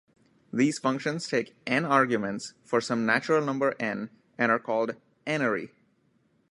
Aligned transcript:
These 0.51 0.79
functions 0.79 1.27
take 1.27 1.55
"n" 1.67 1.85
arguments 1.85 2.55
for 2.65 2.81
some 2.81 3.05
natural 3.05 3.39
number 3.45 3.75
"n" 3.79 4.09
and 4.35 4.51
are 4.51 4.57
called 4.57 4.95
"n"-ary. 5.27 5.69